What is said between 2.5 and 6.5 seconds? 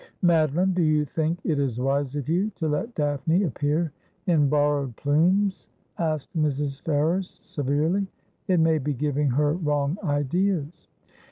to let Daphne appear in borrowed plumes?' asked